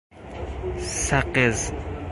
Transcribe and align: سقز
سقز 0.99 1.73